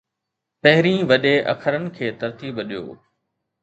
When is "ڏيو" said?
2.69-2.83